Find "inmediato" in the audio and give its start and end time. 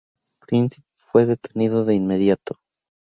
1.93-2.57